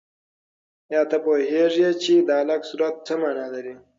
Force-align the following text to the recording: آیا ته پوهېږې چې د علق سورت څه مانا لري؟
آیا 0.89 1.01
ته 1.09 1.17
پوهېږې 1.23 1.89
چې 2.01 2.13
د 2.27 2.29
علق 2.39 2.61
سورت 2.69 2.95
څه 3.07 3.13
مانا 3.21 3.45
لري؟ 3.53 3.73